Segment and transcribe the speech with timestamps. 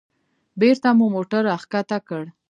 [0.61, 2.23] بېرته مو موټر راښکته کړ.